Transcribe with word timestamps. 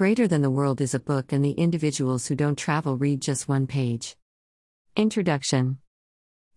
Greater 0.00 0.26
Than 0.26 0.40
the 0.40 0.48
World 0.48 0.80
is 0.80 0.94
a 0.94 0.98
book, 0.98 1.30
and 1.30 1.44
the 1.44 1.50
individuals 1.50 2.26
who 2.26 2.34
don't 2.34 2.56
travel 2.56 2.96
read 2.96 3.20
just 3.20 3.50
one 3.50 3.66
page. 3.66 4.16
Introduction 4.96 5.76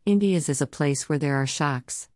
India's 0.05 0.47
is 0.47 0.62
a 0.62 0.66
place 0.66 1.09
where 1.09 1.19
there 1.19 1.35
are 1.35 1.45
shocks. 1.45 2.07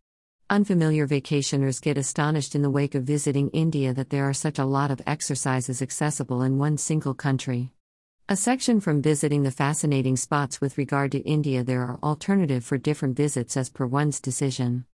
Unfamiliar 0.48 1.06
vacationers 1.06 1.82
get 1.82 1.98
astonished 1.98 2.54
in 2.54 2.62
the 2.62 2.70
wake 2.70 2.94
of 2.94 3.02
visiting 3.02 3.50
India 3.50 3.92
that 3.92 4.08
there 4.08 4.26
are 4.26 4.32
such 4.32 4.58
a 4.58 4.64
lot 4.64 4.90
of 4.90 5.02
exercises 5.06 5.82
accessible 5.82 6.40
in 6.40 6.56
one 6.56 6.78
single 6.78 7.12
country. 7.12 7.72
A 8.30 8.34
section 8.34 8.80
from 8.80 9.02
visiting 9.02 9.42
the 9.42 9.50
fascinating 9.50 10.16
spots 10.16 10.62
with 10.62 10.78
regard 10.78 11.12
to 11.12 11.18
India 11.18 11.62
there 11.62 11.82
are 11.82 11.98
alternative 12.02 12.64
for 12.64 12.78
different 12.78 13.18
visits 13.18 13.54
as 13.54 13.68
per 13.68 13.84
one's 13.84 14.18
decision. 14.18 14.86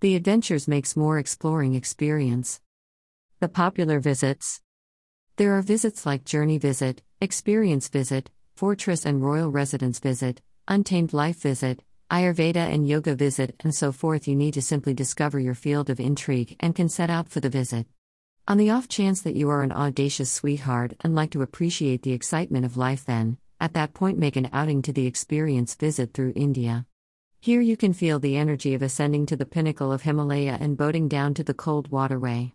The 0.00 0.14
adventures 0.14 0.68
makes 0.68 0.94
more 0.94 1.18
exploring 1.18 1.74
experience. 1.74 2.60
The 3.40 3.48
popular 3.48 3.98
visits. 3.98 4.60
There 5.36 5.58
are 5.58 5.62
visits 5.62 6.06
like 6.06 6.24
Journey 6.24 6.58
Visit, 6.58 7.02
Experience 7.20 7.88
Visit, 7.88 8.30
Fortress 8.54 9.04
and 9.04 9.20
Royal 9.20 9.50
Residence 9.50 9.98
Visit, 9.98 10.40
Untamed 10.68 11.12
Life 11.12 11.40
Visit, 11.40 11.82
Ayurveda 12.08 12.72
and 12.72 12.86
Yoga 12.86 13.16
Visit, 13.16 13.56
and 13.58 13.74
so 13.74 13.90
forth. 13.90 14.28
You 14.28 14.36
need 14.36 14.54
to 14.54 14.62
simply 14.62 14.94
discover 14.94 15.40
your 15.40 15.54
field 15.54 15.90
of 15.90 15.98
intrigue 15.98 16.54
and 16.60 16.72
can 16.72 16.88
set 16.88 17.10
out 17.10 17.28
for 17.28 17.40
the 17.40 17.48
visit. 17.48 17.88
On 18.46 18.58
the 18.58 18.70
off 18.70 18.86
chance 18.86 19.22
that 19.22 19.34
you 19.34 19.50
are 19.50 19.62
an 19.62 19.72
audacious 19.72 20.30
sweetheart 20.30 20.94
and 21.00 21.16
like 21.16 21.32
to 21.32 21.42
appreciate 21.42 22.02
the 22.02 22.12
excitement 22.12 22.64
of 22.64 22.76
life, 22.76 23.04
then, 23.04 23.36
at 23.60 23.74
that 23.74 23.92
point, 23.92 24.18
make 24.18 24.36
an 24.36 24.50
outing 24.52 24.82
to 24.82 24.92
the 24.92 25.08
experience 25.08 25.74
visit 25.74 26.14
through 26.14 26.34
India. 26.36 26.86
Here 27.40 27.60
you 27.60 27.76
can 27.76 27.92
feel 27.92 28.20
the 28.20 28.36
energy 28.36 28.72
of 28.74 28.82
ascending 28.82 29.26
to 29.26 29.36
the 29.36 29.46
pinnacle 29.46 29.90
of 29.90 30.02
Himalaya 30.02 30.58
and 30.60 30.76
boating 30.76 31.08
down 31.08 31.34
to 31.34 31.42
the 31.42 31.54
cold 31.54 31.88
waterway. 31.90 32.53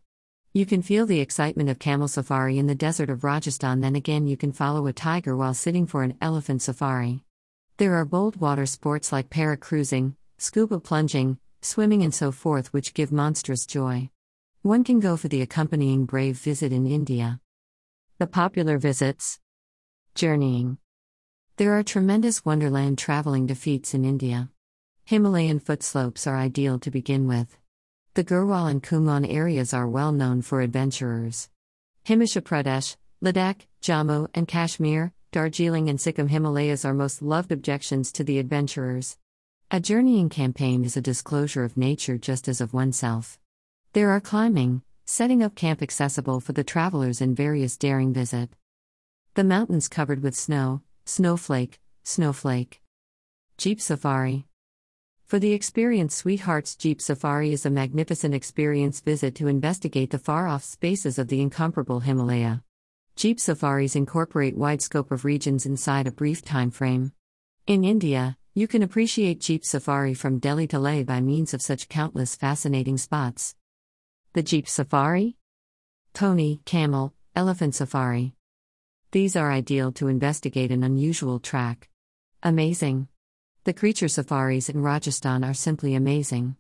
You 0.52 0.66
can 0.66 0.82
feel 0.82 1.06
the 1.06 1.20
excitement 1.20 1.70
of 1.70 1.78
camel 1.78 2.08
safari 2.08 2.58
in 2.58 2.66
the 2.66 2.74
desert 2.74 3.12
of 3.12 3.24
Rajasthan, 3.24 3.82
then 3.82 3.96
again, 3.96 4.26
you 4.26 4.36
can 4.36 4.52
follow 4.52 4.88
a 4.88 4.94
tiger 4.94 5.38
while 5.38 5.54
sitting 5.54 5.86
for 5.86 6.02
an 6.02 6.18
elephant 6.22 6.64
safari. 6.64 7.24
There 7.78 7.94
are 7.94 8.04
bold 8.04 8.42
water 8.42 8.66
sports 8.66 9.12
like 9.12 9.30
para 9.30 9.58
cruising, 9.58 10.16
scuba 10.40 10.80
plunging, 10.80 11.38
swimming, 11.62 12.02
and 12.02 12.16
so 12.16 12.32
forth, 12.32 12.74
which 12.74 12.96
give 12.96 13.12
monstrous 13.12 13.68
joy. 13.68 14.10
One 14.64 14.84
can 14.84 15.00
go 15.00 15.18
for 15.18 15.28
the 15.28 15.44
accompanying 15.44 16.06
brave 16.06 16.38
visit 16.38 16.74
in 16.74 16.88
India. 16.88 17.40
The 18.18 18.26
popular 18.26 18.80
visits 18.80 19.40
Journeying. 20.16 20.80
There 21.58 21.78
are 21.78 21.84
tremendous 21.84 22.44
wonderland 22.44 22.98
traveling 22.98 23.46
defeats 23.46 23.94
in 23.94 24.04
India. 24.04 24.50
Himalayan 25.06 25.60
foot 25.60 25.84
slopes 25.84 26.26
are 26.26 26.36
ideal 26.36 26.80
to 26.80 26.90
begin 26.90 27.28
with. 27.28 27.59
The 28.16 28.24
Garhwal 28.24 28.70
and 28.70 28.82
Kumaon 28.82 29.32
areas 29.32 29.72
are 29.72 29.88
well 29.88 30.12
known 30.12 30.42
for 30.42 30.62
adventurers. 30.62 31.48
Himachal 32.06 32.42
Pradesh, 32.42 32.96
Ladakh, 33.24 33.68
Jammu 33.84 34.28
and 34.34 34.48
Kashmir, 34.48 35.14
Darjeeling, 35.32 35.90
and 35.90 36.02
Sikkim 36.02 36.28
Himalayas 36.28 36.84
are 36.84 36.94
most 36.94 37.22
loved 37.22 37.52
objections 37.52 38.12
to 38.14 38.24
the 38.24 38.40
adventurers. 38.40 39.18
A 39.70 39.80
journeying 39.80 40.30
campaign 40.30 40.84
is 40.84 40.98
a 40.98 41.02
disclosure 41.02 41.64
of 41.64 41.78
nature 41.78 42.18
just 42.18 42.48
as 42.48 42.60
of 42.60 42.74
oneself. 42.74 43.38
There 43.94 44.10
are 44.10 44.20
climbing, 44.20 44.82
setting 45.06 45.44
up 45.44 45.54
camp 45.54 45.84
accessible 45.84 46.40
for 46.40 46.54
the 46.54 46.64
travelers 46.64 47.22
in 47.22 47.36
various 47.36 47.78
daring 47.78 48.12
visit. 48.12 48.50
The 49.36 49.44
mountains 49.44 49.88
covered 49.88 50.24
with 50.24 50.36
snow, 50.36 50.82
snowflake, 51.06 51.80
snowflake. 52.04 52.82
Jeep 53.60 53.80
Safari. 53.80 54.49
For 55.30 55.38
the 55.38 55.54
experienced 55.54 56.18
sweethearts, 56.18 56.76
Jeep 56.76 57.00
Safari 57.00 57.54
is 57.54 57.64
a 57.64 57.70
magnificent 57.70 58.34
experience 58.34 59.00
visit 59.00 59.36
to 59.36 59.48
investigate 59.48 60.10
the 60.10 60.18
far 60.18 60.48
off 60.48 60.64
spaces 60.64 61.20
of 61.20 61.28
the 61.28 61.40
incomparable 61.40 62.00
Himalaya. 62.00 62.64
Jeep 63.16 63.40
safaris 63.40 63.96
incorporate 63.96 64.58
wide 64.58 64.82
scope 64.82 65.12
of 65.12 65.26
regions 65.26 65.68
inside 65.68 66.08
a 66.08 66.12
brief 66.12 66.44
time 66.44 66.72
frame. 66.72 67.12
In 67.68 67.84
India, 67.84 68.40
you 68.56 68.68
can 68.68 68.82
appreciate 68.82 69.40
Jeep 69.40 69.64
Safari 69.64 70.16
from 70.16 70.40
Delhi 70.40 70.66
to 70.66 70.80
Leh 70.80 71.04
by 71.04 71.22
means 71.22 71.54
of 71.54 71.62
such 71.62 71.90
countless 71.90 72.36
fascinating 72.36 72.98
spots. 72.98 73.56
The 74.34 74.42
Jeep 74.42 74.68
Safari? 74.68 75.38
Pony, 76.14 76.62
Camel, 76.66 77.14
Elephant 77.36 77.76
Safari. 77.76 78.34
These 79.12 79.36
are 79.36 79.52
ideal 79.52 79.92
to 79.92 80.08
investigate 80.08 80.72
an 80.72 80.84
unusual 80.84 81.40
track. 81.40 81.88
Amazing. 82.42 83.10
The 83.64 83.74
creature 83.74 84.08
safaris 84.08 84.70
in 84.70 84.82
Rajasthan 84.82 85.44
are 85.44 85.54
simply 85.54 85.96
amazing. 85.96 86.56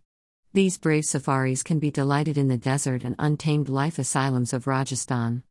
These 0.53 0.77
brave 0.77 1.05
safaris 1.05 1.63
can 1.63 1.79
be 1.79 1.91
delighted 1.91 2.37
in 2.37 2.47
the 2.47 2.57
desert 2.57 3.03
and 3.03 3.15
untamed 3.19 3.69
life 3.69 3.99
asylums 3.99 4.53
of 4.53 4.67
Rajasthan. 4.67 5.43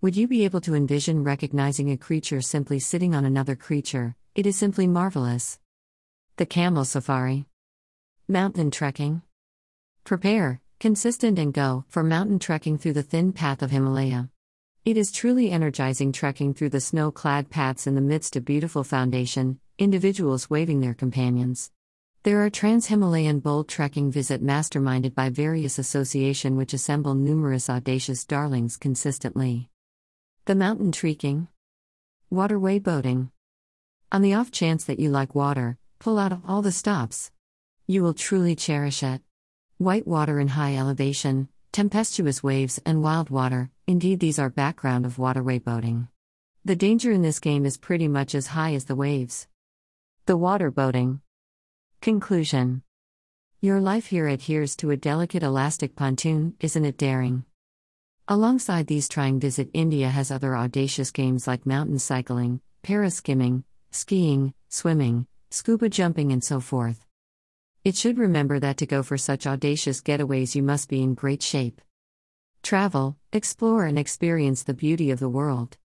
Would 0.00 0.16
you 0.16 0.26
be 0.26 0.44
able 0.44 0.60
to 0.62 0.74
envision 0.74 1.24
recognizing 1.24 1.90
a 1.90 1.96
creature 1.96 2.40
simply 2.40 2.78
sitting 2.78 3.14
on 3.14 3.24
another 3.24 3.56
creature? 3.56 4.16
It 4.34 4.46
is 4.46 4.56
simply 4.56 4.86
marvelous. 4.86 5.58
The 6.36 6.46
Camel 6.46 6.84
Safari. 6.84 7.46
Mountain 8.28 8.70
Trekking. 8.70 9.22
Prepare, 10.04 10.62
Consistent 10.82 11.38
and 11.38 11.54
go 11.54 11.84
for 11.86 12.02
mountain 12.02 12.40
trekking 12.40 12.76
through 12.76 12.94
the 12.94 13.04
thin 13.04 13.32
path 13.32 13.62
of 13.62 13.70
Himalaya. 13.70 14.30
It 14.84 14.96
is 14.96 15.12
truly 15.12 15.48
energizing 15.48 16.10
trekking 16.10 16.54
through 16.54 16.70
the 16.70 16.80
snow 16.80 17.12
clad 17.12 17.50
paths 17.50 17.86
in 17.86 17.94
the 17.94 18.00
midst 18.00 18.34
of 18.34 18.44
beautiful 18.44 18.82
foundation, 18.82 19.60
individuals 19.78 20.50
waving 20.50 20.80
their 20.80 20.94
companions. 20.94 21.70
There 22.24 22.44
are 22.44 22.50
trans 22.50 22.86
Himalayan 22.86 23.40
bold 23.40 23.68
trekking 23.68 24.12
visit 24.12 24.44
masterminded 24.44 25.14
by 25.14 25.28
various 25.28 25.78
association 25.78 26.56
which 26.56 26.72
assemble 26.72 27.14
numerous 27.14 27.68
audacious 27.68 28.24
darlings 28.24 28.76
consistently. 28.76 29.70
The 30.44 30.54
mountain 30.54 30.92
trekking, 30.92 31.48
waterway 32.30 32.78
boating. 32.78 33.30
On 34.12 34.22
the 34.22 34.34
off 34.34 34.50
chance 34.50 34.84
that 34.84 35.00
you 35.00 35.10
like 35.10 35.34
water, 35.34 35.78
pull 35.98 36.18
out 36.18 36.38
all 36.46 36.62
the 36.62 36.70
stops. 36.70 37.30
You 37.86 38.02
will 38.02 38.14
truly 38.14 38.54
cherish 38.54 39.02
it. 39.02 39.20
White 39.78 40.06
water 40.06 40.38
in 40.38 40.48
high 40.48 40.76
elevation, 40.76 41.48
tempestuous 41.72 42.42
waves, 42.42 42.80
and 42.86 43.02
wild 43.02 43.30
water, 43.30 43.70
indeed, 43.86 44.20
these 44.20 44.38
are 44.38 44.50
background 44.50 45.06
of 45.06 45.18
waterway 45.18 45.58
boating. 45.58 46.08
The 46.64 46.76
danger 46.76 47.10
in 47.10 47.22
this 47.22 47.40
game 47.40 47.66
is 47.66 47.76
pretty 47.76 48.06
much 48.06 48.34
as 48.34 48.48
high 48.48 48.74
as 48.74 48.84
the 48.84 48.94
waves. 48.94 49.48
The 50.24 50.36
water 50.36 50.70
boating. 50.70 51.20
Conclusion 52.00 52.84
Your 53.60 53.80
life 53.80 54.06
here 54.06 54.28
adheres 54.28 54.76
to 54.76 54.92
a 54.92 54.96
delicate 54.96 55.42
elastic 55.42 55.96
pontoon, 55.96 56.54
isn't 56.60 56.84
it 56.84 56.96
daring? 56.96 57.44
Alongside 58.28 58.86
these, 58.86 59.08
trying 59.08 59.40
Visit 59.40 59.68
India 59.74 60.10
has 60.10 60.30
other 60.30 60.56
audacious 60.56 61.10
games 61.10 61.48
like 61.48 61.66
mountain 61.66 61.98
cycling, 61.98 62.60
para 62.82 63.10
skimming, 63.10 63.64
skiing, 63.90 64.54
swimming, 64.68 65.26
scuba 65.50 65.88
jumping, 65.88 66.30
and 66.30 66.44
so 66.44 66.60
forth. 66.60 67.04
It 67.82 67.96
should 67.96 68.16
remember 68.16 68.60
that 68.60 68.76
to 68.76 68.86
go 68.86 69.02
for 69.02 69.18
such 69.18 69.44
audacious 69.44 70.00
getaways, 70.00 70.54
you 70.54 70.62
must 70.62 70.88
be 70.88 71.02
in 71.02 71.14
great 71.14 71.42
shape. 71.42 71.80
Travel, 72.62 73.16
explore, 73.32 73.86
and 73.86 73.98
experience 73.98 74.62
the 74.62 74.72
beauty 74.72 75.10
of 75.10 75.18
the 75.18 75.28
world. 75.28 75.78